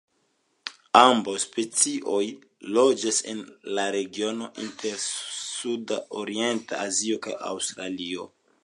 [1.01, 2.23] Ambaŭ specioj
[2.77, 3.45] loĝas en
[3.79, 8.31] la regiono inter sudorienta Azio kaj Aŭstralio.